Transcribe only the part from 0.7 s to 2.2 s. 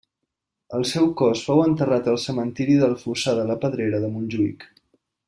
El seu cos fou enterrat al